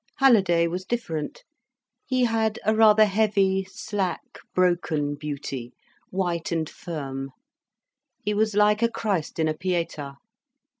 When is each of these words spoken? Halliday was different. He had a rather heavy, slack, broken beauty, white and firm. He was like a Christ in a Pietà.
Halliday 0.15 0.65
was 0.65 0.83
different. 0.83 1.43
He 2.07 2.23
had 2.25 2.59
a 2.65 2.73
rather 2.75 3.05
heavy, 3.05 3.63
slack, 3.65 4.39
broken 4.55 5.13
beauty, 5.13 5.73
white 6.09 6.51
and 6.51 6.67
firm. 6.67 7.29
He 8.23 8.33
was 8.33 8.55
like 8.55 8.81
a 8.81 8.89
Christ 8.89 9.37
in 9.37 9.47
a 9.47 9.53
Pietà. 9.53 10.15